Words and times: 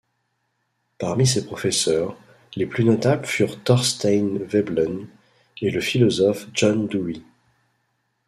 Parmi 0.97 1.27
ses 1.27 1.45
professeurs, 1.45 2.17
les 2.55 2.65
plus 2.65 2.83
notables 2.85 3.27
furent 3.27 3.61
Thorstein 3.63 4.39
Veblen 4.39 5.05
et 5.61 5.69
le 5.69 5.79
philosophe 5.79 6.47
John 6.55 6.87
Dewey. 6.87 7.21